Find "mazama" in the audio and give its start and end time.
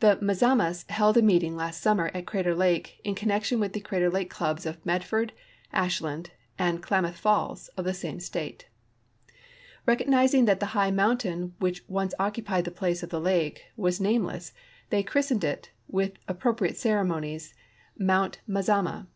18.48-19.06